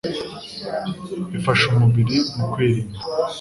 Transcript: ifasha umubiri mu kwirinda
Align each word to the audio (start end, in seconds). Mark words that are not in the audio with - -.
ifasha 1.37 1.63
umubiri 1.73 2.17
mu 2.35 2.45
kwirinda 2.51 2.97